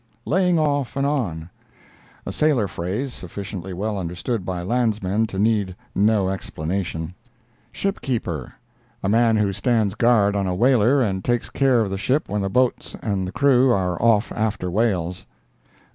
[0.25, 7.13] "Laying off and on"—A sailor phrase, sufficiently well understood by landsmen to need no explanation.
[7.71, 12.29] "Ship keeper"—A man who stands guard on a whaler and takes care of the ship
[12.29, 15.27] when the boats and the crew are off after whales.